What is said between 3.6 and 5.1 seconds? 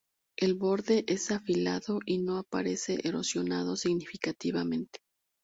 significativamente.